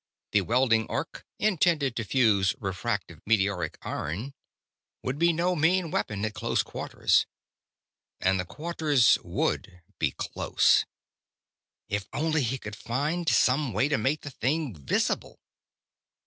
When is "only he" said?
12.13-12.57